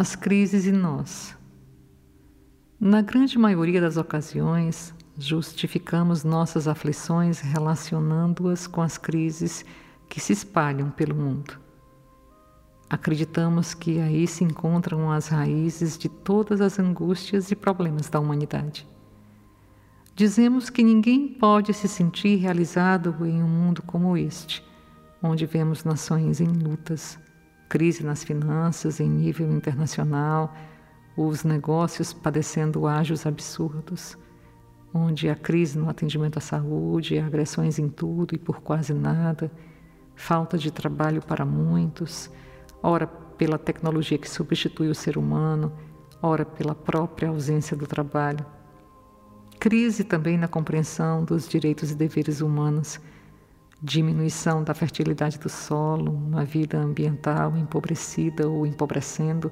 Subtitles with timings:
[0.00, 1.36] As crises e nós.
[2.80, 9.62] Na grande maioria das ocasiões, justificamos nossas aflições relacionando-as com as crises
[10.08, 11.60] que se espalham pelo mundo.
[12.88, 18.88] Acreditamos que aí se encontram as raízes de todas as angústias e problemas da humanidade.
[20.14, 24.64] Dizemos que ninguém pode se sentir realizado em um mundo como este,
[25.22, 27.18] onde vemos nações em lutas,
[27.70, 30.52] crise nas finanças em nível internacional,
[31.16, 34.18] os negócios padecendo ágios absurdos,
[34.92, 39.52] onde a crise no atendimento à saúde, agressões em tudo e por quase nada,
[40.16, 42.28] falta de trabalho para muitos,
[42.82, 45.72] ora pela tecnologia que substitui o ser humano,
[46.20, 48.44] ora pela própria ausência do trabalho.
[49.60, 52.98] Crise também na compreensão dos direitos e deveres humanos
[53.82, 59.50] diminuição da fertilidade do solo, uma vida ambiental empobrecida ou empobrecendo,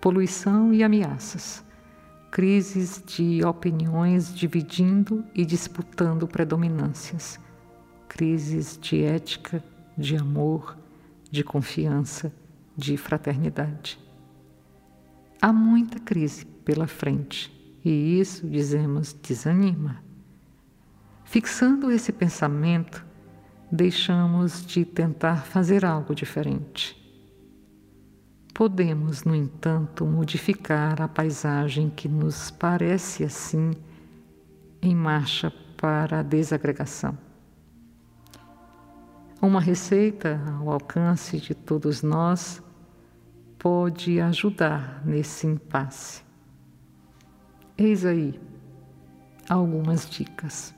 [0.00, 1.64] poluição e ameaças,
[2.30, 7.38] crises de opiniões dividindo e disputando predominâncias,
[8.08, 9.62] crises de ética,
[9.98, 10.78] de amor,
[11.30, 12.32] de confiança,
[12.76, 13.98] de fraternidade.
[15.40, 17.52] Há muita crise pela frente
[17.84, 20.02] e isso, dizemos, desanima.
[21.24, 23.04] Fixando esse pensamento,
[23.72, 26.94] deixamos de tentar fazer algo diferente.
[28.52, 33.70] Podemos, no entanto, modificar a paisagem que nos parece assim
[34.82, 37.16] em marcha para a desagregação.
[39.40, 42.62] Uma receita ao alcance de todos nós
[43.58, 46.22] pode ajudar nesse impasse.
[47.78, 48.38] Eis aí
[49.48, 50.74] algumas dicas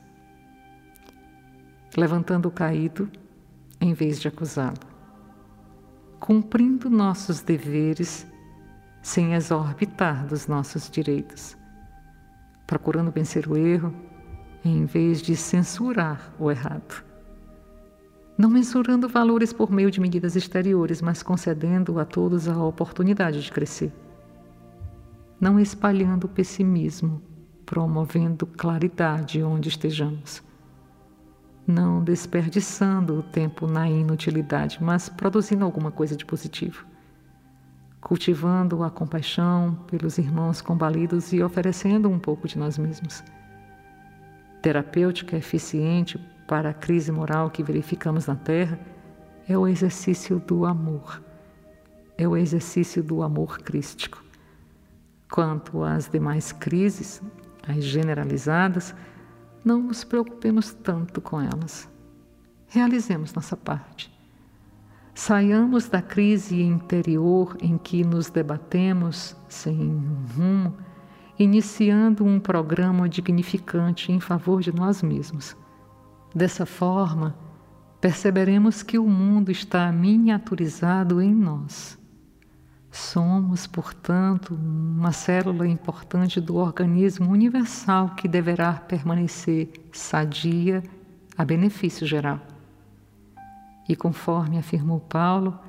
[1.95, 3.09] levantando o caído
[3.79, 4.79] em vez de acusá-lo,
[6.19, 8.27] cumprindo nossos deveres
[9.01, 11.55] sem exorbitar dos nossos direitos,
[12.65, 13.93] procurando vencer o erro
[14.63, 17.03] em vez de censurar o errado.
[18.37, 23.51] Não mensurando valores por meio de medidas exteriores, mas concedendo a todos a oportunidade de
[23.51, 23.93] crescer.
[25.39, 27.21] Não espalhando pessimismo,
[27.65, 30.44] promovendo claridade onde estejamos
[31.67, 36.85] não desperdiçando o tempo na inutilidade, mas produzindo alguma coisa de positivo.
[37.99, 43.23] Cultivando a compaixão pelos irmãos combalidos e oferecendo um pouco de nós mesmos.
[44.61, 48.79] Terapêutica eficiente para a crise moral que verificamos na Terra
[49.47, 51.21] é o exercício do amor.
[52.17, 54.23] É o exercício do amor crístico.
[55.31, 57.21] Quanto às demais crises,
[57.67, 58.95] as generalizadas,
[59.65, 61.89] não nos preocupemos tanto com elas.
[62.67, 64.13] Realizemos nossa parte.
[65.13, 69.75] Saiamos da crise interior em que nos debatemos sem
[70.35, 70.77] rumo,
[71.39, 75.57] iniciando um programa dignificante em favor de nós mesmos.
[76.33, 77.35] Dessa forma,
[77.99, 81.97] perceberemos que o mundo está miniaturizado em nós
[82.95, 90.81] Somos, portanto, uma célula importante do organismo universal que deverá permanecer sadia
[91.37, 92.39] a benefício geral.
[93.89, 95.59] E conforme afirmou Paulo,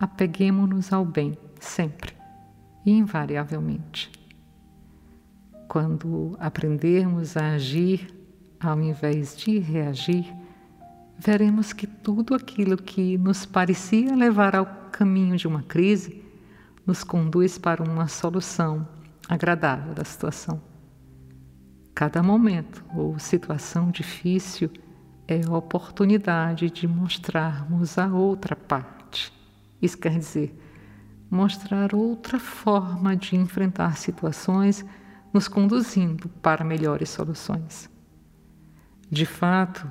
[0.00, 2.12] apeguemos-nos ao bem sempre
[2.84, 4.10] e invariavelmente.
[5.68, 8.12] Quando aprendermos a agir
[8.58, 10.34] ao invés de reagir,
[11.16, 16.26] veremos que tudo aquilo que nos parecia levar ao caminho de uma crise
[16.88, 18.88] nos conduz para uma solução
[19.28, 20.58] agradável da situação.
[21.94, 24.70] Cada momento ou situação difícil
[25.26, 29.30] é oportunidade de mostrarmos a outra parte.
[29.82, 30.58] Isso quer dizer,
[31.30, 34.82] mostrar outra forma de enfrentar situações,
[35.30, 37.90] nos conduzindo para melhores soluções.
[39.10, 39.86] De fato,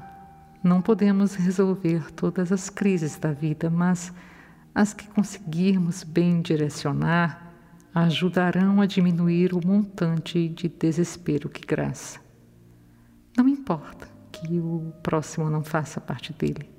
[0.63, 4.12] não podemos resolver todas as crises da vida, mas
[4.77, 7.51] as que conseguirmos bem direcionar
[7.95, 12.19] ajudarão a diminuir o montante de desespero que graça.
[13.35, 16.69] Não importa que o próximo não faça parte dele.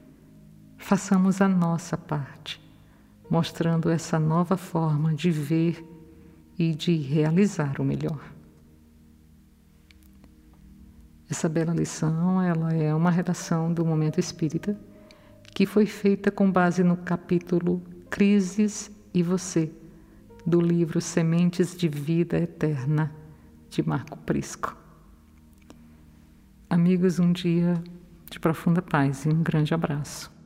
[0.76, 2.62] Façamos a nossa parte,
[3.28, 5.84] mostrando essa nova forma de ver
[6.56, 8.32] e de realizar o melhor.
[11.28, 14.78] Essa bela lição, ela é uma redação do Momento Espírita
[15.58, 19.72] que foi feita com base no capítulo Crises e Você,
[20.46, 23.12] do livro Sementes de Vida Eterna,
[23.68, 24.76] de Marco Prisco.
[26.70, 27.74] Amigos, um dia
[28.30, 30.37] de profunda paz e um grande abraço.